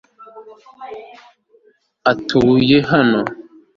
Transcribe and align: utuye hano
utuye 2.11 2.77
hano 2.91 3.21